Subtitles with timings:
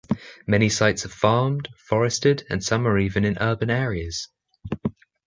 [0.47, 4.29] Many sites are farmed, forested and some are even in urban areas.